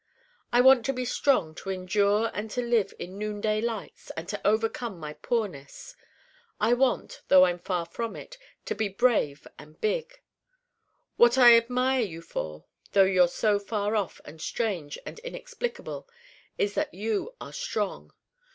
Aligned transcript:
I 0.51 0.61
want 0.61 0.83
to 0.87 0.93
be 0.93 1.05
strong 1.05 1.53
to 1.53 1.69
endure 1.69 2.31
and 2.33 2.49
to 2.49 2.61
live 2.63 2.91
in 2.97 3.19
noonday 3.19 3.61
lights 3.61 4.09
and 4.17 4.27
to 4.29 4.41
overcome 4.43 4.99
my 4.99 5.13
poorness. 5.13 5.95
I 6.59 6.73
want, 6.73 7.21
though 7.27 7.45
I'm 7.45 7.59
far 7.59 7.85
from 7.85 8.15
it, 8.15 8.39
to 8.65 8.73
be 8.73 8.89
brave 8.89 9.45
and 9.59 9.79
big. 9.79 10.19
What 11.17 11.37
I 11.37 11.55
admire 11.55 12.01
you 12.01 12.23
for, 12.23 12.65
though 12.93 13.03
you're 13.03 13.27
so 13.27 13.59
far 13.59 13.95
off 13.95 14.19
and 14.25 14.41
strange 14.41 14.97
and 15.05 15.19
inexplicable, 15.19 16.09
is 16.57 16.73
that 16.73 16.95
you 16.95 17.35
are 17.39 17.53
strong. 17.53 18.11